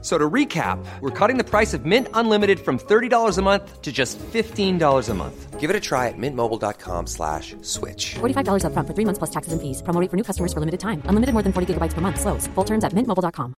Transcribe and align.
So 0.00 0.16
to 0.16 0.30
recap, 0.30 0.78
we're 1.00 1.10
cutting 1.10 1.38
the 1.38 1.44
price 1.44 1.74
of 1.74 1.84
Mint 1.84 2.06
Unlimited 2.14 2.60
from 2.60 2.78
$30 2.78 3.36
a 3.36 3.42
month 3.42 3.82
to 3.82 3.90
just 3.90 4.16
$15 4.18 5.08
a 5.08 5.14
month. 5.14 5.58
Give 5.58 5.70
it 5.70 5.74
a 5.74 5.80
try 5.80 6.06
at 6.06 6.14
mintmobile.com 6.16 7.08
slash 7.08 7.56
switch. 7.62 8.14
$45 8.20 8.62
upfront 8.62 8.86
for 8.86 8.94
three 8.94 9.04
months 9.04 9.18
plus 9.18 9.30
taxes 9.30 9.52
and 9.52 9.60
fees. 9.60 9.82
Promo 9.82 10.00
rate 10.00 10.08
for 10.08 10.16
new 10.16 10.22
customers 10.22 10.52
for 10.52 10.60
limited 10.60 10.78
time. 10.78 11.02
Unlimited 11.06 11.32
more 11.32 11.42
than 11.42 11.52
40 11.52 11.74
gigabytes 11.74 11.94
per 11.94 12.00
month. 12.00 12.20
Slows. 12.20 12.46
Full 12.54 12.64
terms 12.64 12.84
at 12.84 12.92
mintmobile.com. 12.92 13.54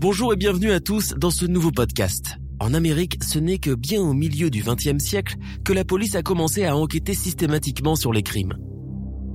Bonjour 0.00 0.32
et 0.32 0.36
bienvenue 0.36 0.70
à 0.70 0.78
tous 0.80 1.12
dans 1.18 1.32
ce 1.32 1.44
nouveau 1.44 1.72
podcast. 1.72 2.38
En 2.60 2.74
Amérique, 2.74 3.22
ce 3.22 3.38
n'est 3.38 3.58
que 3.58 3.72
bien 3.72 4.00
au 4.00 4.12
milieu 4.12 4.50
du 4.50 4.62
XXe 4.62 5.02
siècle 5.02 5.36
que 5.64 5.72
la 5.72 5.84
police 5.84 6.16
a 6.16 6.22
commencé 6.22 6.64
à 6.64 6.76
enquêter 6.76 7.14
systématiquement 7.14 7.94
sur 7.94 8.12
les 8.12 8.22
crimes. 8.22 8.54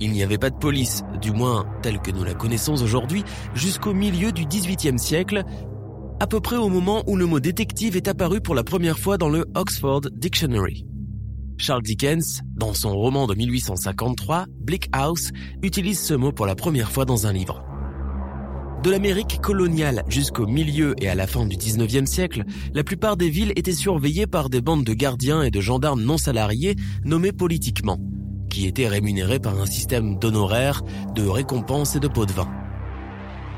Il 0.00 0.12
n'y 0.12 0.22
avait 0.22 0.38
pas 0.38 0.50
de 0.50 0.58
police, 0.58 1.02
du 1.22 1.32
moins 1.32 1.64
telle 1.82 2.00
que 2.00 2.10
nous 2.10 2.24
la 2.24 2.34
connaissons 2.34 2.82
aujourd'hui, 2.82 3.24
jusqu'au 3.54 3.94
milieu 3.94 4.30
du 4.30 4.44
XVIIIe 4.44 4.98
siècle, 4.98 5.42
à 6.20 6.26
peu 6.26 6.40
près 6.40 6.56
au 6.56 6.68
moment 6.68 7.02
où 7.06 7.16
le 7.16 7.24
mot 7.24 7.40
détective 7.40 7.96
est 7.96 8.08
apparu 8.08 8.40
pour 8.42 8.54
la 8.54 8.64
première 8.64 8.98
fois 8.98 9.16
dans 9.16 9.30
le 9.30 9.46
Oxford 9.54 10.02
Dictionary. 10.12 10.84
Charles 11.56 11.82
Dickens, 11.82 12.42
dans 12.56 12.74
son 12.74 12.94
roman 12.94 13.26
de 13.26 13.34
1853, 13.34 14.46
Bleak 14.60 14.88
House, 14.92 15.30
utilise 15.62 16.00
ce 16.00 16.12
mot 16.12 16.32
pour 16.32 16.46
la 16.46 16.56
première 16.56 16.90
fois 16.90 17.04
dans 17.04 17.26
un 17.26 17.32
livre. 17.32 17.64
De 18.84 18.90
l'Amérique 18.90 19.40
coloniale 19.40 20.04
jusqu'au 20.08 20.46
milieu 20.46 20.94
et 21.00 21.08
à 21.08 21.14
la 21.14 21.26
fin 21.26 21.46
du 21.46 21.56
19e 21.56 22.04
siècle, 22.04 22.44
la 22.74 22.84
plupart 22.84 23.16
des 23.16 23.30
villes 23.30 23.54
étaient 23.56 23.72
surveillées 23.72 24.26
par 24.26 24.50
des 24.50 24.60
bandes 24.60 24.84
de 24.84 24.92
gardiens 24.92 25.42
et 25.42 25.50
de 25.50 25.58
gendarmes 25.62 26.02
non 26.02 26.18
salariés 26.18 26.76
nommés 27.02 27.32
politiquement, 27.32 27.98
qui 28.50 28.66
étaient 28.66 28.86
rémunérés 28.86 29.38
par 29.38 29.58
un 29.58 29.64
système 29.64 30.18
d'honoraires, 30.18 30.82
de 31.14 31.26
récompenses 31.26 31.96
et 31.96 31.98
de 31.98 32.08
pots 32.08 32.26
de 32.26 32.32
vin. 32.32 32.46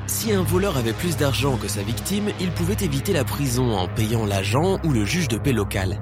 Si 0.05 0.31
un 0.31 0.43
voleur 0.43 0.77
avait 0.77 0.93
plus 0.93 1.17
d'argent 1.17 1.57
que 1.57 1.67
sa 1.67 1.83
victime, 1.83 2.29
il 2.39 2.51
pouvait 2.51 2.85
éviter 2.85 3.11
la 3.11 3.25
prison 3.25 3.73
en 3.73 3.89
payant 3.89 4.25
l'agent 4.25 4.79
ou 4.85 4.93
le 4.93 5.03
juge 5.03 5.27
de 5.27 5.37
paix 5.37 5.51
local. 5.51 6.01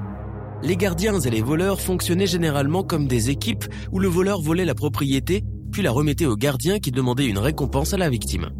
Les 0.61 0.77
gardiens 0.77 1.19
et 1.19 1.31
les 1.31 1.41
voleurs 1.41 1.81
fonctionnaient 1.81 2.27
généralement 2.27 2.83
comme 2.83 3.07
des 3.07 3.31
équipes 3.31 3.65
où 3.91 3.97
le 3.97 4.07
voleur 4.07 4.39
volait 4.39 4.65
la 4.65 4.75
propriété, 4.75 5.43
puis 5.71 5.81
la 5.81 5.89
remettait 5.89 6.27
au 6.27 6.35
gardien 6.35 6.77
qui 6.77 6.91
demandait 6.91 7.25
une 7.25 7.39
récompense 7.39 7.91
à 7.95 7.97
la 7.97 8.11
victime. 8.11 8.51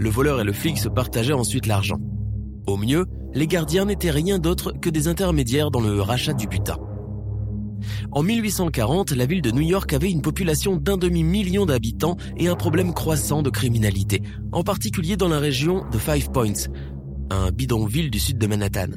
Le 0.00 0.08
voleur 0.08 0.40
et 0.40 0.44
le 0.44 0.54
flic 0.54 0.78
se 0.78 0.88
partageaient 0.88 1.34
ensuite 1.34 1.66
l'argent. 1.66 1.98
Au 2.66 2.78
mieux, 2.78 3.04
les 3.34 3.46
gardiens 3.46 3.84
n'étaient 3.84 4.10
rien 4.10 4.38
d'autre 4.38 4.72
que 4.72 4.88
des 4.88 5.08
intermédiaires 5.08 5.70
dans 5.70 5.82
le 5.82 6.00
rachat 6.00 6.32
du 6.32 6.46
butin. 6.46 6.78
En 8.10 8.22
1840, 8.22 9.10
la 9.10 9.26
ville 9.26 9.42
de 9.42 9.50
New 9.50 9.60
York 9.60 9.92
avait 9.92 10.10
une 10.10 10.22
population 10.22 10.76
d'un 10.76 10.96
demi-million 10.96 11.66
d'habitants 11.66 12.16
et 12.38 12.48
un 12.48 12.54
problème 12.54 12.94
croissant 12.94 13.42
de 13.42 13.50
criminalité, 13.50 14.22
en 14.52 14.62
particulier 14.62 15.18
dans 15.18 15.28
la 15.28 15.38
région 15.38 15.84
de 15.92 15.98
Five 15.98 16.30
Points, 16.30 16.70
un 17.28 17.50
bidonville 17.50 18.10
du 18.10 18.18
sud 18.18 18.38
de 18.38 18.46
Manhattan. 18.46 18.92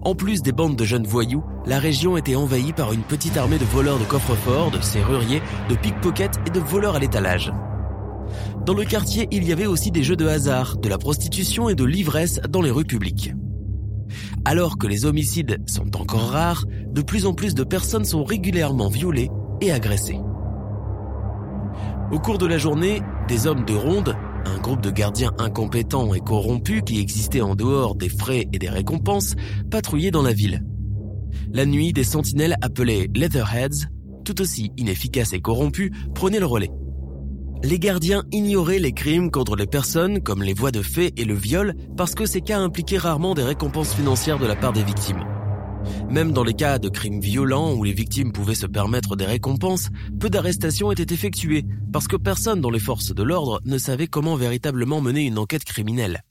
En 0.00 0.14
plus 0.14 0.40
des 0.40 0.52
bandes 0.52 0.76
de 0.76 0.84
jeunes 0.84 1.06
voyous, 1.06 1.44
la 1.66 1.78
région 1.78 2.16
était 2.16 2.36
envahie 2.36 2.72
par 2.72 2.94
une 2.94 3.02
petite 3.02 3.36
armée 3.36 3.58
de 3.58 3.66
voleurs 3.66 3.98
de 3.98 4.04
coffres-forts, 4.04 4.70
de 4.70 4.80
serruriers, 4.80 5.42
de 5.68 5.74
pickpockets 5.74 6.40
et 6.46 6.50
de 6.50 6.60
voleurs 6.60 6.96
à 6.96 7.00
l'étalage. 7.00 7.52
Dans 8.64 8.72
le 8.72 8.86
quartier, 8.86 9.28
il 9.30 9.44
y 9.44 9.52
avait 9.52 9.66
aussi 9.66 9.90
des 9.90 10.02
jeux 10.02 10.16
de 10.16 10.26
hasard, 10.26 10.78
de 10.78 10.88
la 10.88 10.96
prostitution 10.96 11.68
et 11.68 11.74
de 11.74 11.84
l'ivresse 11.84 12.40
dans 12.48 12.62
les 12.62 12.70
rues 12.70 12.86
publiques. 12.86 13.34
Alors 14.46 14.78
que 14.78 14.86
les 14.86 15.04
homicides 15.04 15.58
sont 15.66 16.00
encore 16.00 16.30
rares, 16.30 16.64
de 16.68 17.02
plus 17.02 17.26
en 17.26 17.34
plus 17.34 17.54
de 17.54 17.62
personnes 17.62 18.06
sont 18.06 18.24
régulièrement 18.24 18.88
violées 18.88 19.30
et 19.60 19.70
agressées. 19.70 20.18
Au 22.10 22.18
cours 22.18 22.38
de 22.38 22.46
la 22.46 22.56
journée, 22.56 23.02
des 23.28 23.46
hommes 23.46 23.66
de 23.66 23.74
ronde, 23.74 24.16
un 24.46 24.58
groupe 24.60 24.80
de 24.80 24.90
gardiens 24.90 25.32
incompétents 25.38 26.14
et 26.14 26.20
corrompus 26.20 26.82
qui 26.86 27.00
existait 27.00 27.42
en 27.42 27.56
dehors 27.56 27.96
des 27.96 28.08
frais 28.08 28.46
et 28.50 28.58
des 28.58 28.70
récompenses, 28.70 29.34
patrouillaient 29.70 30.10
dans 30.10 30.22
la 30.22 30.32
ville. 30.32 30.64
La 31.52 31.66
nuit, 31.66 31.92
des 31.92 32.04
sentinelles 32.04 32.56
appelées 32.62 33.10
Leatherheads, 33.14 33.88
tout 34.24 34.40
aussi 34.40 34.72
inefficaces 34.78 35.34
et 35.34 35.40
corrompus, 35.42 35.90
prenaient 36.14 36.40
le 36.40 36.46
relais 36.46 36.70
les 37.64 37.78
gardiens 37.78 38.24
ignoraient 38.30 38.78
les 38.78 38.92
crimes 38.92 39.30
contre 39.30 39.56
les 39.56 39.66
personnes 39.66 40.22
comme 40.22 40.42
les 40.42 40.52
voies 40.52 40.70
de 40.70 40.82
fait 40.82 41.14
et 41.16 41.24
le 41.24 41.32
viol 41.32 41.74
parce 41.96 42.14
que 42.14 42.26
ces 42.26 42.42
cas 42.42 42.58
impliquaient 42.58 42.98
rarement 42.98 43.32
des 43.32 43.42
récompenses 43.42 43.94
financières 43.94 44.38
de 44.38 44.44
la 44.44 44.54
part 44.54 44.74
des 44.74 44.84
victimes. 44.84 45.24
Même 46.10 46.32
dans 46.32 46.44
les 46.44 46.52
cas 46.52 46.78
de 46.78 46.90
crimes 46.90 47.20
violents 47.20 47.72
où 47.72 47.82
les 47.82 47.94
victimes 47.94 48.32
pouvaient 48.32 48.54
se 48.54 48.66
permettre 48.66 49.16
des 49.16 49.24
récompenses, 49.24 49.88
peu 50.20 50.28
d'arrestations 50.28 50.92
étaient 50.92 51.14
effectuées 51.14 51.64
parce 51.90 52.06
que 52.06 52.16
personne 52.16 52.60
dans 52.60 52.70
les 52.70 52.78
forces 52.78 53.14
de 53.14 53.22
l'ordre 53.22 53.62
ne 53.64 53.78
savait 53.78 54.08
comment 54.08 54.36
véritablement 54.36 55.00
mener 55.00 55.24
une 55.24 55.38
enquête 55.38 55.64
criminelle. 55.64 56.22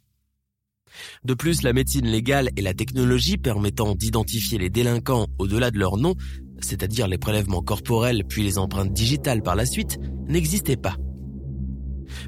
De 1.23 1.33
plus, 1.33 1.63
la 1.63 1.73
médecine 1.73 2.05
légale 2.05 2.49
et 2.57 2.61
la 2.61 2.75
technologie 2.75 3.37
permettant 3.37 3.95
d'identifier 3.95 4.59
les 4.59 4.69
délinquants 4.69 5.25
au-delà 5.39 5.71
de 5.71 5.79
leur 5.79 5.97
nom, 5.97 6.13
c'est-à-dire 6.59 7.07
les 7.07 7.17
prélèvements 7.17 7.63
corporels 7.63 8.23
puis 8.23 8.43
les 8.43 8.59
empreintes 8.59 8.93
digitales 8.93 9.41
par 9.41 9.55
la 9.55 9.65
suite, 9.65 9.97
n'existaient 10.27 10.77
pas. 10.77 10.95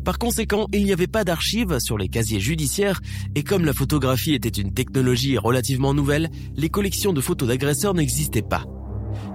Par 0.03 0.17
conséquent, 0.17 0.67
il 0.73 0.83
n'y 0.83 0.93
avait 0.93 1.07
pas 1.07 1.23
d'archives 1.23 1.79
sur 1.79 1.97
les 1.97 2.09
casiers 2.09 2.39
judiciaires 2.39 3.01
et 3.35 3.43
comme 3.43 3.65
la 3.65 3.73
photographie 3.73 4.33
était 4.33 4.49
une 4.49 4.73
technologie 4.73 5.37
relativement 5.37 5.93
nouvelle, 5.93 6.29
les 6.55 6.69
collections 6.69 7.13
de 7.13 7.21
photos 7.21 7.47
d'agresseurs 7.47 7.93
n'existaient 7.93 8.41
pas. 8.41 8.65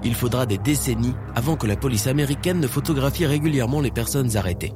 Il 0.05 0.15
faudra 0.15 0.47
des 0.47 0.59
décennies 0.59 1.15
avant 1.35 1.57
que 1.57 1.67
la 1.67 1.77
police 1.77 2.07
américaine 2.07 2.61
ne 2.61 2.67
photographie 2.67 3.27
régulièrement 3.27 3.81
les 3.81 3.91
personnes 3.91 4.37
arrêtées. 4.37 4.73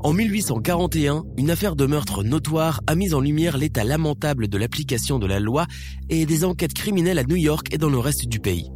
En 0.00 0.12
1841, 0.12 1.24
une 1.36 1.50
affaire 1.50 1.74
de 1.74 1.86
meurtre 1.86 2.22
notoire 2.22 2.80
a 2.86 2.94
mis 2.94 3.14
en 3.14 3.20
lumière 3.20 3.56
l'état 3.56 3.84
lamentable 3.84 4.48
de 4.48 4.58
l'application 4.58 5.18
de 5.18 5.26
la 5.26 5.40
loi 5.40 5.66
et 6.08 6.26
des 6.26 6.44
enquêtes 6.44 6.74
criminelles 6.74 7.18
à 7.18 7.24
New 7.24 7.36
York 7.36 7.68
et 7.72 7.78
dans 7.78 7.90
le 7.90 7.98
reste 7.98 8.26
du 8.26 8.38
pays. 8.38 8.70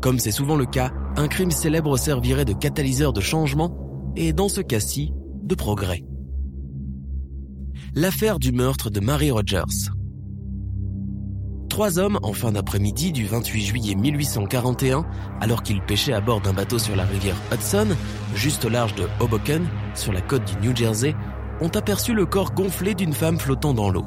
Comme 0.00 0.18
c'est 0.18 0.30
souvent 0.30 0.56
le 0.56 0.66
cas, 0.66 0.92
un 1.16 1.28
crime 1.28 1.50
célèbre 1.50 1.96
servirait 1.96 2.44
de 2.44 2.52
catalyseur 2.52 3.12
de 3.12 3.20
changement 3.20 3.76
et 4.16 4.32
dans 4.32 4.48
ce 4.48 4.60
cas-ci, 4.60 5.12
de 5.42 5.54
progrès. 5.54 6.04
L'affaire 7.94 8.38
du 8.38 8.52
meurtre 8.52 8.90
de 8.90 9.00
Mary 9.00 9.30
Rogers. 9.30 9.90
Trois 11.68 11.98
hommes, 11.98 12.18
en 12.22 12.32
fin 12.32 12.52
d'après-midi 12.52 13.12
du 13.12 13.26
28 13.26 13.62
juillet 13.62 13.94
1841, 13.94 15.06
alors 15.40 15.62
qu'ils 15.62 15.80
pêchaient 15.80 16.12
à 16.12 16.20
bord 16.20 16.40
d'un 16.40 16.52
bateau 16.52 16.78
sur 16.78 16.94
la 16.96 17.04
rivière 17.04 17.36
Hudson, 17.52 17.88
juste 18.34 18.64
au 18.66 18.68
large 18.68 18.94
de 18.94 19.08
Hoboken, 19.20 19.66
sur 19.94 20.12
la 20.12 20.20
côte 20.20 20.44
du 20.44 20.66
New 20.66 20.76
Jersey, 20.76 21.14
ont 21.60 21.68
aperçu 21.68 22.12
le 22.12 22.26
corps 22.26 22.52
gonflé 22.52 22.94
d'une 22.94 23.14
femme 23.14 23.38
flottant 23.38 23.72
dans 23.72 23.90
l'eau. 23.90 24.04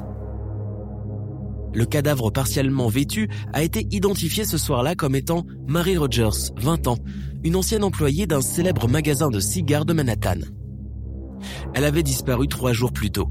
Le 1.76 1.84
cadavre 1.84 2.30
partiellement 2.30 2.88
vêtu 2.88 3.28
a 3.52 3.62
été 3.62 3.86
identifié 3.90 4.46
ce 4.46 4.56
soir-là 4.56 4.94
comme 4.94 5.14
étant 5.14 5.44
Mary 5.66 5.98
Rogers, 5.98 6.54
20 6.56 6.86
ans, 6.86 6.96
une 7.44 7.54
ancienne 7.54 7.84
employée 7.84 8.26
d'un 8.26 8.40
célèbre 8.40 8.88
magasin 8.88 9.28
de 9.28 9.40
cigares 9.40 9.84
de 9.84 9.92
Manhattan. 9.92 10.38
Elle 11.74 11.84
avait 11.84 12.02
disparu 12.02 12.48
trois 12.48 12.72
jours 12.72 12.94
plus 12.94 13.10
tôt. 13.10 13.28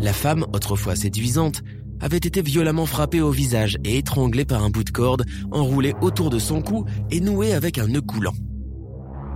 La 0.00 0.12
femme, 0.12 0.44
autrefois 0.52 0.96
séduisante, 0.96 1.62
avait 2.00 2.16
été 2.16 2.42
violemment 2.42 2.86
frappée 2.86 3.20
au 3.20 3.30
visage 3.30 3.78
et 3.84 3.98
étranglée 3.98 4.44
par 4.44 4.64
un 4.64 4.70
bout 4.70 4.82
de 4.82 4.90
corde 4.90 5.24
enroulé 5.52 5.94
autour 6.00 6.28
de 6.28 6.40
son 6.40 6.60
cou 6.60 6.86
et 7.12 7.20
noué 7.20 7.54
avec 7.54 7.78
un 7.78 7.86
nœud 7.86 8.00
coulant. 8.02 8.34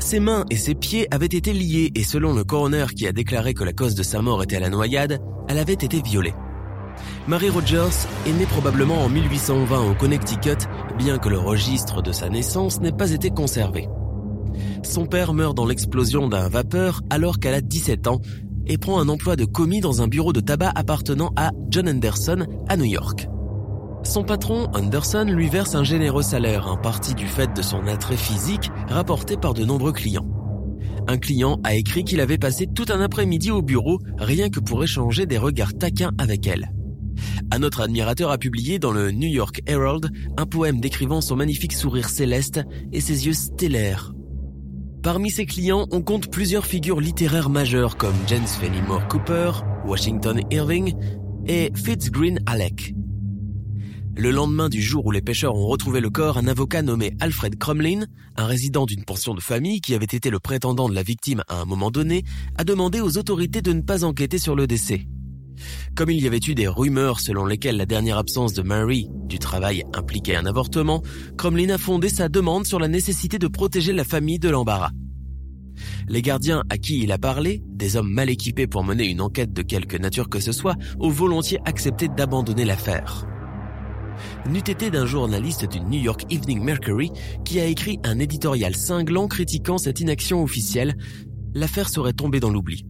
Ses 0.01 0.19
mains 0.19 0.45
et 0.51 0.57
ses 0.57 0.75
pieds 0.75 1.07
avaient 1.15 1.27
été 1.27 1.53
liés 1.53 1.93
et 1.95 2.03
selon 2.03 2.35
le 2.35 2.43
coroner 2.43 2.87
qui 2.97 3.07
a 3.07 3.13
déclaré 3.13 3.55
que 3.55 3.63
la 3.63 3.73
cause 3.73 3.95
de 3.95 4.03
sa 4.03 4.23
mort 4.23 4.43
était 4.43 4.59
la 4.59 4.71
noyade, 4.71 5.21
elle 5.47 5.59
avait 5.59 5.73
été 5.73 6.03
violée. 6.03 6.35
Mary 7.27 7.51
Rogers 7.51 8.07
est 8.27 8.33
née 8.33 8.47
probablement 8.47 9.03
en 9.05 9.09
1820 9.09 9.91
au 9.91 9.95
Connecticut, 9.95 10.67
bien 10.99 11.19
que 11.19 11.29
le 11.29 11.39
registre 11.39 12.03
de 12.03 12.13
sa 12.13 12.29
naissance 12.29 12.81
n'ait 12.81 12.93
pas 12.93 13.13
été 13.13 13.31
conservé. 13.31 13.89
Son 14.83 15.07
père 15.07 15.35
meurt 15.35 15.57
dans 15.57 15.67
l'explosion 15.67 16.29
d'un 16.29 16.49
vapeur 16.49 17.03
alors 17.11 17.39
qu'elle 17.39 17.55
a 17.55 17.61
17 17.61 18.07
ans 18.07 18.21
et 18.67 18.79
prend 18.79 19.01
un 19.01 19.09
emploi 19.09 19.37
de 19.37 19.45
commis 19.45 19.81
dans 19.81 20.03
un 20.03 20.09
bureau 20.09 20.33
de 20.33 20.41
tabac 20.41 20.73
appartenant 20.75 21.33
à 21.37 21.51
John 21.69 21.89
Anderson 21.89 22.47
à 22.69 22.77
New 22.77 22.85
York. 22.85 23.29
Son 24.03 24.23
patron, 24.23 24.69
Anderson, 24.73 25.27
lui 25.29 25.49
verse 25.49 25.75
un 25.75 25.83
généreux 25.83 26.23
salaire, 26.23 26.69
en 26.69 26.77
partie 26.77 27.15
du 27.15 27.27
fait 27.27 27.53
de 27.55 27.63
son 27.63 27.87
attrait 27.89 28.17
physique 28.17 28.71
rapporté 28.89 29.37
par 29.37 29.53
de 29.53 29.65
nombreux 29.65 29.93
clients. 29.93 30.29
Un 31.09 31.19
client 31.19 31.59
a 31.65 31.75
écrit 31.75 32.05
qu'il 32.05 32.21
avait 32.21 32.39
passé 32.39 32.67
tout 32.67 32.87
un 32.89 33.01
après-midi 33.01 33.51
au 33.51 33.63
bureau 33.63 33.99
rien 34.19 34.49
que 34.49 34.61
pour 34.61 34.83
échanger 34.83 35.27
des 35.27 35.39
regards 35.39 35.75
taquins 35.75 36.13
avec 36.19 36.47
elle. 36.47 36.71
Un 37.51 37.63
autre 37.63 37.81
admirateur 37.81 38.31
a 38.31 38.39
publié 38.39 38.79
dans 38.79 38.93
le 38.93 39.11
New 39.11 39.29
York 39.29 39.63
Herald 39.67 40.11
un 40.37 40.47
poème 40.47 40.81
décrivant 40.81 41.21
son 41.21 41.37
magnifique 41.37 41.73
sourire 41.73 42.09
céleste 42.09 42.61
et 42.93 43.01
ses 43.01 43.27
yeux 43.27 43.35
stellaires. 43.35 44.13
Parmi 45.03 45.31
ses 45.31 45.47
clients, 45.47 45.87
on 45.93 46.03
compte 46.03 46.31
plusieurs 46.31 46.67
figures 46.67 47.01
littéraires 47.01 47.51
majeures 47.51 47.97
comme 47.97 48.17
James 48.27 48.47
Fenimore 48.47 49.07
Cooper, 49.09 49.53
Washington 49.87 50.41
Irving 50.51 50.95
et 51.47 51.71
Fitzgreen 51.75 52.41
Halleck. 52.47 52.93
Le 54.19 54.31
lendemain 54.31 54.71
du 54.71 54.81
jour 54.81 55.05
où 55.05 55.11
les 55.11 55.21
pêcheurs 55.21 55.55
ont 55.55 55.67
retrouvé 55.67 56.01
le 56.01 56.09
corps, 56.09 56.39
un 56.39 56.47
avocat 56.47 56.81
nommé 56.81 57.13
Alfred 57.21 57.59
Crumlin, 57.59 58.07
un 58.37 58.47
résident 58.47 58.87
d'une 58.87 59.05
pension 59.05 59.35
de 59.35 59.41
famille 59.41 59.83
qui 59.83 59.95
avait 59.95 60.07
été 60.07 60.31
le 60.31 60.41
prétendant 60.41 60.89
de 60.89 60.95
la 60.95 61.03
victime 61.03 61.43
à 61.49 61.61
un 61.61 61.67
moment 61.67 61.91
donné, 61.91 62.25
a 62.57 62.65
demandé 62.65 63.01
aux 63.03 63.19
autorités 63.19 63.61
de 63.61 63.75
ne 63.75 63.83
pas 63.83 64.05
enquêter 64.05 64.39
sur 64.39 64.57
le 64.57 64.67
décès. 64.67 65.07
Comme 65.95 66.11
il 66.11 66.23
y 66.23 66.27
avait 66.27 66.41
eu 66.47 66.55
des 66.55 66.69
rumeurs 66.69 67.21
selon 67.21 67.47
lesquelles 67.47 67.77
la 67.77 67.87
dernière 67.87 68.19
absence 68.19 68.53
de 68.53 68.63
Mary 68.63 69.09
du 69.25 69.39
travail 69.39 69.85
impliquait 69.95 70.37
un 70.37 70.47
avortement, 70.47 71.03
Crumlin 71.37 71.71
a 71.71 71.79
fondé 71.79 72.09
sa 72.09 72.29
demande 72.29 72.67
sur 72.67 72.79
la 72.79 72.89
nécessité 72.89 73.39
de 73.39 73.49
protéger 73.49 73.93
la 73.93 74.05
famille 74.05 74.39
de 74.39 74.49
l'embarras. 74.49 74.91
Les 76.09 76.23
gardiens 76.23 76.63
à 76.71 76.79
qui 76.79 77.03
il 77.03 77.13
a 77.13 77.19
parlé, 77.19 77.63
des 77.69 77.97
hommes 77.97 78.11
mal 78.11 78.31
équipés 78.31 78.67
pour 78.67 78.85
mener 78.85 79.07
une 79.07 79.21
enquête 79.21 79.53
de 79.53 79.63
quelque 79.63 79.97
nature 79.97 80.29
que 80.29 80.41
ce 80.41 80.53
soit, 80.53 80.77
ont 81.01 81.11
volontiers 81.11 81.59
accepté 81.65 82.09
d'abandonner 82.09 82.65
l'affaire 82.65 83.27
n'eût 84.49 84.59
été 84.59 84.91
d'un 84.91 85.07
journaliste 85.07 85.69
du 85.71 85.81
New 85.81 86.01
York 86.01 86.25
Evening 86.31 86.63
Mercury 86.63 87.11
qui 87.45 87.61
a 87.61 87.67
écrit 87.67 87.99
un 88.05 88.19
éditorial 88.19 88.75
cinglant 88.75 89.29
critiquant 89.29 89.79
cette 89.79 90.01
inaction 90.01 90.43
officielle, 90.43 90.97
l'affaire 91.55 91.89
serait 91.89 92.13
tombée 92.13 92.41
dans 92.41 92.51
l'oubli. 92.51 92.87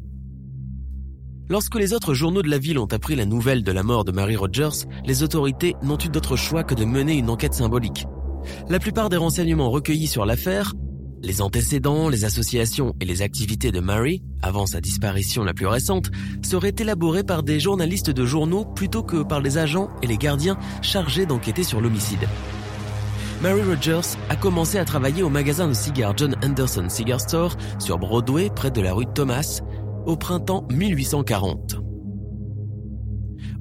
Lorsque 1.49 1.77
les 1.77 1.93
autres 1.93 2.13
journaux 2.13 2.43
de 2.43 2.51
la 2.51 2.59
ville 2.59 2.79
ont 2.79 2.87
appris 2.87 3.15
la 3.15 3.25
nouvelle 3.25 3.63
de 3.63 3.71
la 3.73 3.85
mort 3.85 4.05
de 4.05 4.11
Mary 4.11 4.35
Rogers, 4.35 4.87
les 5.05 5.23
autorités 5.23 5.77
n'ont 5.83 5.99
eu 5.99 6.09
d'autre 6.09 6.37
choix 6.37 6.65
que 6.65 6.75
de 6.75 6.85
mener 6.85 7.15
une 7.15 7.31
enquête 7.31 7.55
symbolique. 7.55 8.07
La 8.69 8.81
plupart 8.81 9.09
des 9.09 9.17
renseignements 9.17 9.71
recueillis 9.71 10.09
sur 10.09 10.27
l'affaire 10.27 10.73
les 11.23 11.43
antécédents, 11.43 12.09
les 12.09 12.25
associations 12.25 12.95
et 13.01 13.05
les 13.05 13.23
activités 13.23 13.73
de 13.73 13.81
Mary, 13.81 14.23
avant 14.43 14.67
sa 14.67 14.81
disparition 14.81 15.43
la 15.45 15.55
plus 15.55 15.67
récente, 15.67 16.11
seraient 16.43 16.75
élaborés 16.79 17.25
par 17.25 17.43
des 17.43 17.59
journalistes 17.59 18.11
de 18.11 18.25
journaux 18.25 18.65
plutôt 18.65 19.03
que 19.03 19.23
par 19.23 19.41
les 19.41 19.59
agents 19.59 19.89
et 20.03 20.07
les 20.07 20.19
gardiens 20.19 20.57
chargés 20.83 21.27
d'enquêter 21.27 21.65
sur 21.65 21.81
l'homicide. 21.81 22.29
Mary 23.43 23.63
Rogers 23.63 24.17
a 24.31 24.37
commencé 24.37 24.79
à 24.79 24.85
travailler 24.85 25.23
au 25.23 25.29
magasin 25.29 25.69
de 25.69 25.75
cigares 25.75 26.15
John 26.17 26.37
Anderson 26.43 26.89
Cigar 26.89 27.21
Store 27.21 27.57
sur 27.79 27.99
Broadway 27.99 28.51
près 28.55 28.71
de 28.71 28.81
la 28.81 28.95
rue 28.95 29.07
Thomas 29.07 29.61
au 30.06 30.17
printemps 30.17 30.67
1840. 30.73 31.81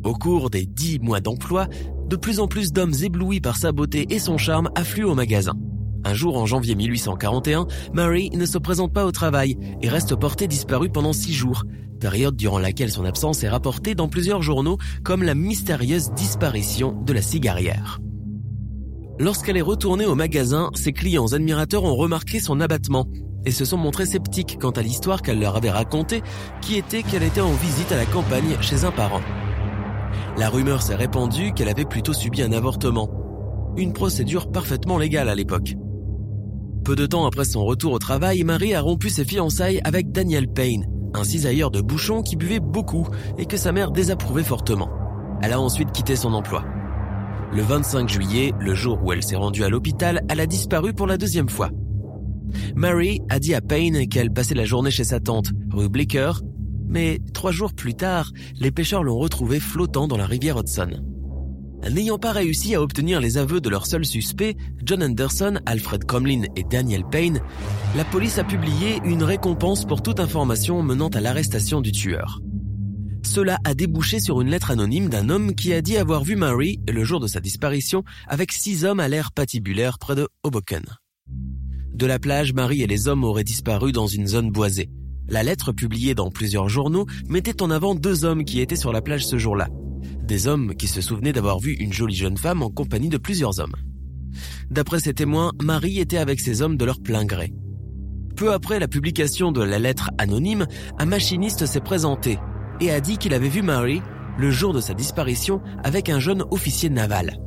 Au 0.03 0.13
cours 0.13 0.49
des 0.49 0.65
dix 0.65 0.99
mois 0.99 1.19
d'emploi, 1.19 1.67
de 2.07 2.15
plus 2.15 2.39
en 2.39 2.47
plus 2.47 2.71
d'hommes 2.71 2.93
éblouis 3.01 3.41
par 3.41 3.57
sa 3.57 3.71
beauté 3.71 4.05
et 4.11 4.19
son 4.19 4.37
charme 4.37 4.69
affluent 4.75 5.09
au 5.09 5.15
magasin. 5.15 5.55
Un 6.03 6.13
jour 6.13 6.37
en 6.37 6.45
janvier 6.45 6.75
1841, 6.75 7.65
Mary 7.93 8.29
ne 8.29 8.45
se 8.45 8.59
présente 8.59 8.93
pas 8.93 9.05
au 9.05 9.11
travail 9.11 9.57
et 9.81 9.89
reste 9.89 10.15
portée 10.15 10.47
disparue 10.47 10.91
pendant 10.91 11.13
six 11.13 11.33
jours, 11.33 11.63
période 11.99 12.35
durant 12.35 12.59
laquelle 12.59 12.91
son 12.91 13.05
absence 13.05 13.43
est 13.43 13.49
rapportée 13.49 13.95
dans 13.95 14.07
plusieurs 14.07 14.43
journaux 14.43 14.77
comme 15.03 15.23
la 15.23 15.33
mystérieuse 15.33 16.11
disparition 16.11 16.91
de 16.91 17.13
la 17.13 17.23
cigarière. 17.23 17.99
Lorsqu'elle 19.19 19.57
est 19.57 19.61
retournée 19.61 20.05
au 20.05 20.13
magasin, 20.13 20.69
ses 20.75 20.93
clients 20.93 21.33
admirateurs 21.33 21.85
ont 21.85 21.95
remarqué 21.95 22.39
son 22.39 22.59
abattement 22.59 23.07
et 23.45 23.51
se 23.51 23.65
sont 23.65 23.77
montrés 23.77 24.05
sceptiques 24.05 24.57
quant 24.59 24.71
à 24.71 24.81
l'histoire 24.81 25.21
qu'elle 25.21 25.39
leur 25.39 25.55
avait 25.55 25.71
racontée, 25.71 26.23
qui 26.61 26.77
était 26.77 27.03
qu'elle 27.03 27.23
était 27.23 27.41
en 27.41 27.53
visite 27.53 27.91
à 27.91 27.97
la 27.97 28.05
campagne 28.05 28.57
chez 28.61 28.83
un 28.83 28.91
parent. 28.91 29.21
La 30.37 30.49
rumeur 30.49 30.81
s'est 30.81 30.95
répandue 30.95 31.53
qu'elle 31.53 31.69
avait 31.69 31.85
plutôt 31.85 32.13
subi 32.13 32.41
un 32.41 32.51
avortement, 32.51 33.09
une 33.77 33.93
procédure 33.93 34.51
parfaitement 34.51 34.97
légale 34.97 35.29
à 35.29 35.35
l'époque. 35.35 35.75
Peu 36.83 36.95
de 36.95 37.05
temps 37.05 37.25
après 37.25 37.45
son 37.45 37.65
retour 37.65 37.93
au 37.93 37.99
travail, 37.99 38.43
Marie 38.43 38.75
a 38.75 38.81
rompu 38.81 39.09
ses 39.09 39.25
fiançailles 39.25 39.81
avec 39.83 40.11
Daniel 40.11 40.47
Payne, 40.47 40.85
un 41.13 41.23
cisailleur 41.23 41.71
de 41.71 41.81
bouchons 41.81 42.21
qui 42.21 42.35
buvait 42.35 42.59
beaucoup 42.59 43.07
et 43.37 43.45
que 43.45 43.57
sa 43.57 43.71
mère 43.71 43.91
désapprouvait 43.91 44.43
fortement. 44.43 44.89
Elle 45.41 45.53
a 45.53 45.59
ensuite 45.59 45.91
quitté 45.91 46.15
son 46.15 46.33
emploi. 46.33 46.63
Le 47.53 47.61
25 47.61 48.09
juillet, 48.09 48.53
le 48.59 48.75
jour 48.75 48.99
où 49.03 49.13
elle 49.13 49.23
s'est 49.23 49.35
rendue 49.35 49.63
à 49.63 49.69
l'hôpital, 49.69 50.25
elle 50.29 50.39
a 50.39 50.45
disparu 50.45 50.93
pour 50.93 51.07
la 51.07 51.17
deuxième 51.17 51.49
fois. 51.49 51.69
Mary 52.75 53.21
a 53.29 53.39
dit 53.39 53.53
à 53.53 53.61
Payne 53.61 54.07
qu'elle 54.07 54.31
passait 54.31 54.55
la 54.55 54.65
journée 54.65 54.91
chez 54.91 55.03
sa 55.03 55.19
tante, 55.19 55.51
rue 55.71 55.89
Blicker, 55.89 56.31
mais 56.87 57.19
trois 57.33 57.51
jours 57.51 57.73
plus 57.73 57.95
tard, 57.95 58.31
les 58.59 58.71
pêcheurs 58.71 59.03
l'ont 59.03 59.17
retrouvée 59.17 59.59
flottant 59.59 60.07
dans 60.07 60.17
la 60.17 60.25
rivière 60.25 60.59
Hudson. 60.59 61.01
N'ayant 61.91 62.17
pas 62.17 62.31
réussi 62.31 62.73
à 62.73 62.81
obtenir 62.81 63.19
les 63.19 63.37
aveux 63.37 63.61
de 63.61 63.69
leurs 63.69 63.85
seuls 63.85 64.05
suspects, 64.05 64.55
John 64.83 65.03
Anderson, 65.03 65.59
Alfred 65.65 66.05
Comlin 66.05 66.43
et 66.55 66.63
Daniel 66.63 67.03
Payne, 67.05 67.41
la 67.95 68.03
police 68.05 68.39
a 68.39 68.43
publié 68.43 68.99
une 69.03 69.23
récompense 69.23 69.85
pour 69.85 70.01
toute 70.01 70.19
information 70.19 70.81
menant 70.81 71.09
à 71.09 71.21
l'arrestation 71.21 71.81
du 71.81 71.91
tueur. 71.91 72.41
Cela 73.23 73.57
a 73.63 73.73
débouché 73.73 74.19
sur 74.19 74.41
une 74.41 74.49
lettre 74.49 74.71
anonyme 74.71 75.09
d'un 75.09 75.29
homme 75.29 75.53
qui 75.55 75.73
a 75.73 75.81
dit 75.81 75.97
avoir 75.97 76.23
vu 76.23 76.35
Mary 76.35 76.79
le 76.87 77.03
jour 77.03 77.19
de 77.19 77.27
sa 77.27 77.39
disparition 77.39 78.03
avec 78.27 78.51
six 78.51 78.85
hommes 78.85 78.99
à 78.99 79.07
l'air 79.07 79.31
patibulaire 79.31 79.99
près 79.99 80.15
de 80.15 80.27
Hoboken. 80.43 80.83
De 81.95 82.05
la 82.05 82.19
plage, 82.19 82.53
Marie 82.53 82.81
et 82.81 82.87
les 82.87 83.07
hommes 83.07 83.23
auraient 83.23 83.45
disparu 83.45 83.93
dans 83.93 84.05
une 84.05 84.27
zone 84.27 84.51
boisée. 84.51 84.89
La 85.29 85.43
lettre 85.43 85.71
publiée 85.71 86.13
dans 86.13 86.29
plusieurs 86.29 86.67
journaux 86.67 87.05
mettait 87.29 87.61
en 87.61 87.71
avant 87.71 87.95
deux 87.95 88.25
hommes 88.25 88.43
qui 88.43 88.59
étaient 88.59 88.75
sur 88.75 88.91
la 88.91 89.01
plage 89.01 89.25
ce 89.25 89.37
jour-là, 89.37 89.69
des 90.21 90.47
hommes 90.47 90.75
qui 90.75 90.87
se 90.87 90.99
souvenaient 90.99 91.31
d'avoir 91.31 91.57
vu 91.59 91.71
une 91.71 91.93
jolie 91.93 92.13
jeune 92.13 92.35
femme 92.35 92.63
en 92.63 92.69
compagnie 92.69 93.07
de 93.07 93.17
plusieurs 93.17 93.61
hommes. 93.61 93.77
D'après 94.69 94.99
ces 94.99 95.13
témoins, 95.13 95.53
Marie 95.63 96.01
était 96.01 96.17
avec 96.17 96.41
ces 96.41 96.61
hommes 96.61 96.75
de 96.75 96.83
leur 96.83 96.99
plein 96.99 97.23
gré. 97.23 97.53
Peu 98.35 98.51
après 98.51 98.77
la 98.77 98.89
publication 98.89 99.53
de 99.53 99.63
la 99.63 99.79
lettre 99.79 100.11
anonyme, 100.17 100.67
un 100.99 101.05
machiniste 101.05 101.65
s'est 101.65 101.79
présenté 101.79 102.39
et 102.81 102.91
a 102.91 102.99
dit 102.99 103.17
qu'il 103.17 103.33
avait 103.33 103.47
vu 103.47 103.61
Marie 103.61 104.01
le 104.37 104.51
jour 104.51 104.73
de 104.73 104.81
sa 104.81 104.93
disparition 104.93 105.61
avec 105.85 106.09
un 106.09 106.19
jeune 106.19 106.43
officier 106.51 106.89
naval. 106.89 107.39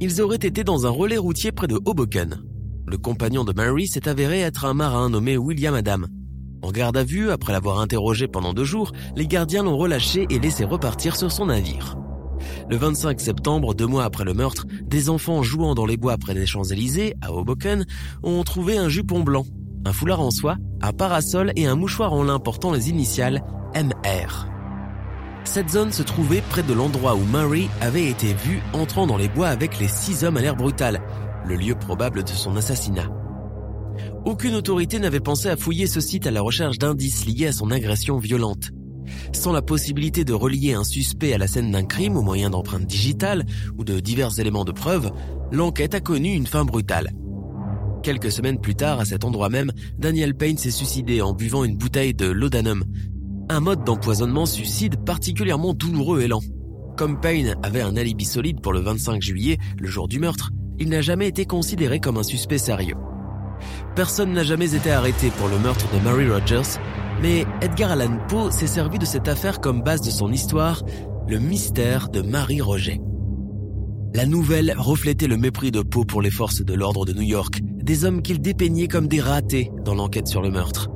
Ils 0.00 0.20
auraient 0.20 0.36
été 0.36 0.64
dans 0.64 0.86
un 0.86 0.90
relais 0.90 1.16
routier 1.16 1.50
près 1.50 1.66
de 1.66 1.80
Hoboken. 1.86 2.42
Le 2.90 2.98
compagnon 2.98 3.44
de 3.44 3.52
Mary 3.52 3.86
s'est 3.86 4.08
avéré 4.08 4.40
être 4.40 4.64
un 4.64 4.74
marin 4.74 5.10
nommé 5.10 5.36
William 5.36 5.74
Adam. 5.74 6.06
En 6.60 6.72
garde 6.72 6.96
à 6.96 7.04
vue, 7.04 7.30
après 7.30 7.52
l'avoir 7.52 7.78
interrogé 7.78 8.26
pendant 8.26 8.52
deux 8.52 8.64
jours, 8.64 8.90
les 9.14 9.28
gardiens 9.28 9.62
l'ont 9.62 9.76
relâché 9.76 10.26
et 10.28 10.40
laissé 10.40 10.64
repartir 10.64 11.14
sur 11.14 11.30
son 11.30 11.46
navire. 11.46 11.96
Le 12.68 12.76
25 12.76 13.20
septembre, 13.20 13.74
deux 13.76 13.86
mois 13.86 14.02
après 14.02 14.24
le 14.24 14.34
meurtre, 14.34 14.66
des 14.82 15.08
enfants 15.08 15.44
jouant 15.44 15.76
dans 15.76 15.86
les 15.86 15.96
bois 15.96 16.18
près 16.18 16.34
des 16.34 16.46
Champs-Élysées, 16.46 17.14
à 17.22 17.32
Hoboken, 17.32 17.86
ont 18.24 18.42
trouvé 18.42 18.76
un 18.76 18.88
jupon 18.88 19.20
blanc, 19.20 19.46
un 19.84 19.92
foulard 19.92 20.20
en 20.20 20.32
soie, 20.32 20.56
un 20.82 20.92
parasol 20.92 21.52
et 21.54 21.66
un 21.66 21.76
mouchoir 21.76 22.12
en 22.12 22.24
lin 22.24 22.40
portant 22.40 22.72
les 22.72 22.90
initiales 22.90 23.44
MR. 23.76 24.48
Cette 25.44 25.70
zone 25.70 25.92
se 25.92 26.02
trouvait 26.02 26.42
près 26.50 26.64
de 26.64 26.72
l'endroit 26.72 27.14
où 27.14 27.24
Murray 27.24 27.68
avait 27.80 28.08
été 28.08 28.34
vu 28.34 28.60
entrant 28.72 29.06
dans 29.06 29.16
les 29.16 29.28
bois 29.28 29.48
avec 29.48 29.78
les 29.78 29.88
six 29.88 30.24
hommes 30.24 30.36
à 30.36 30.40
l'air 30.40 30.56
brutal, 30.56 31.00
le 31.46 31.56
lieu 31.56 31.74
probable 31.74 32.22
de 32.22 32.28
son 32.28 32.56
assassinat. 32.56 33.10
Aucune 34.24 34.54
autorité 34.54 34.98
n'avait 34.98 35.20
pensé 35.20 35.48
à 35.48 35.56
fouiller 35.56 35.86
ce 35.86 36.00
site 36.00 36.26
à 36.26 36.30
la 36.30 36.42
recherche 36.42 36.78
d'indices 36.78 37.26
liés 37.26 37.48
à 37.48 37.52
son 37.52 37.70
agression 37.70 38.18
violente. 38.18 38.70
Sans 39.32 39.52
la 39.52 39.62
possibilité 39.62 40.24
de 40.24 40.32
relier 40.32 40.74
un 40.74 40.84
suspect 40.84 41.32
à 41.32 41.38
la 41.38 41.46
scène 41.46 41.72
d'un 41.72 41.84
crime 41.84 42.16
au 42.16 42.22
moyen 42.22 42.50
d'empreintes 42.50 42.86
digitales 42.86 43.44
ou 43.76 43.84
de 43.84 44.00
divers 44.00 44.38
éléments 44.38 44.64
de 44.64 44.72
preuve, 44.72 45.10
l'enquête 45.50 45.94
a 45.94 46.00
connu 46.00 46.32
une 46.32 46.46
fin 46.46 46.64
brutale. 46.64 47.10
Quelques 48.02 48.32
semaines 48.32 48.60
plus 48.60 48.74
tard, 48.74 49.00
à 49.00 49.04
cet 49.04 49.24
endroit 49.24 49.50
même, 49.50 49.72
Daniel 49.98 50.34
Payne 50.34 50.56
s'est 50.56 50.70
suicidé 50.70 51.20
en 51.20 51.34
buvant 51.34 51.64
une 51.64 51.76
bouteille 51.76 52.14
de 52.14 52.26
laudanum, 52.26 52.84
un 53.48 53.60
mode 53.60 53.84
d'empoisonnement 53.84 54.46
suicide 54.46 55.04
particulièrement 55.04 55.74
douloureux 55.74 56.20
et 56.20 56.28
lent. 56.28 56.42
Comme 56.96 57.20
Payne 57.20 57.56
avait 57.62 57.82
un 57.82 57.96
alibi 57.96 58.24
solide 58.24 58.60
pour 58.60 58.72
le 58.72 58.80
25 58.80 59.20
juillet, 59.20 59.58
le 59.78 59.88
jour 59.88 60.08
du 60.08 60.18
meurtre, 60.18 60.50
il 60.80 60.88
n'a 60.88 61.02
jamais 61.02 61.28
été 61.28 61.44
considéré 61.44 62.00
comme 62.00 62.16
un 62.16 62.22
suspect 62.22 62.58
sérieux. 62.58 62.96
Personne 63.94 64.32
n'a 64.32 64.42
jamais 64.42 64.74
été 64.74 64.90
arrêté 64.90 65.30
pour 65.38 65.48
le 65.48 65.58
meurtre 65.58 65.86
de 65.94 66.02
Mary 66.02 66.30
Rogers, 66.30 66.80
mais 67.20 67.44
Edgar 67.60 67.92
Allan 67.92 68.18
Poe 68.28 68.50
s'est 68.50 68.66
servi 68.66 68.98
de 68.98 69.04
cette 69.04 69.28
affaire 69.28 69.60
comme 69.60 69.82
base 69.82 70.00
de 70.00 70.10
son 70.10 70.32
histoire, 70.32 70.82
le 71.28 71.38
mystère 71.38 72.08
de 72.08 72.22
Marie 72.22 72.62
Roget. 72.62 73.00
La 74.14 74.24
nouvelle 74.24 74.74
reflétait 74.76 75.28
le 75.28 75.36
mépris 75.36 75.70
de 75.70 75.82
Poe 75.82 76.06
pour 76.06 76.22
les 76.22 76.30
forces 76.30 76.62
de 76.62 76.74
l'ordre 76.74 77.04
de 77.04 77.12
New 77.12 77.22
York, 77.22 77.60
des 77.62 78.06
hommes 78.06 78.22
qu'il 78.22 78.40
dépeignait 78.40 78.88
comme 78.88 79.06
des 79.06 79.20
ratés 79.20 79.70
dans 79.84 79.94
l'enquête 79.94 80.28
sur 80.28 80.40
le 80.40 80.50
meurtre. 80.50 80.88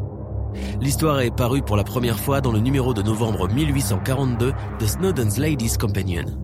L'histoire 0.81 1.21
est 1.21 1.35
parue 1.35 1.62
pour 1.62 1.76
la 1.76 1.85
première 1.85 2.19
fois 2.19 2.41
dans 2.41 2.53
le 2.53 2.61
numéro 2.61 2.95
de 2.95 3.03
novembre 3.03 3.53
1842 3.53 4.53
de 4.81 4.87
Snowden's 4.87 5.37
Ladies 5.37 5.76
Companion. 5.79 6.43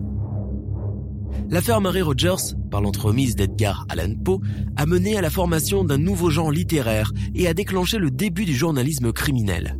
L'affaire 1.51 1.81
Mary 1.81 2.01
Rogers, 2.01 2.55
par 2.71 2.79
l'entremise 2.79 3.35
d'Edgar 3.35 3.85
Allan 3.89 4.15
Poe, 4.23 4.39
a 4.77 4.85
mené 4.85 5.17
à 5.17 5.21
la 5.21 5.29
formation 5.29 5.83
d'un 5.83 5.97
nouveau 5.97 6.29
genre 6.29 6.49
littéraire 6.49 7.11
et 7.35 7.45
a 7.45 7.53
déclenché 7.53 7.97
le 7.97 8.09
début 8.09 8.45
du 8.45 8.55
journalisme 8.55 9.11
criminel. 9.11 9.77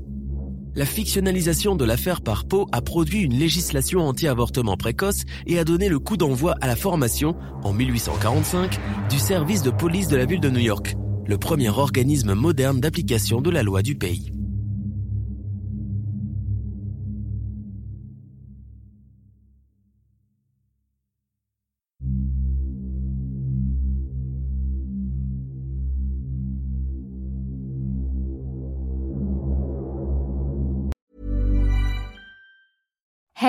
La 0.75 0.85
fictionnalisation 0.85 1.77
de 1.77 1.85
l'affaire 1.85 2.19
par 2.19 2.43
Poe 2.43 2.65
a 2.73 2.81
produit 2.81 3.21
une 3.21 3.35
législation 3.35 4.01
anti-avortement 4.01 4.75
précoce 4.75 5.23
et 5.47 5.59
a 5.59 5.63
donné 5.63 5.87
le 5.87 5.99
coup 5.99 6.17
d'envoi 6.17 6.55
à 6.59 6.67
la 6.67 6.75
formation, 6.75 7.37
en 7.63 7.71
1845, 7.71 8.77
du 9.09 9.17
service 9.17 9.63
de 9.63 9.71
police 9.71 10.09
de 10.09 10.17
la 10.17 10.25
ville 10.25 10.41
de 10.41 10.49
New 10.49 10.59
York, 10.59 10.97
le 11.25 11.37
premier 11.37 11.69
organisme 11.69 12.33
moderne 12.33 12.81
d'application 12.81 13.39
de 13.39 13.49
la 13.49 13.63
loi 13.63 13.81
du 13.81 13.95
pays. 13.95 14.33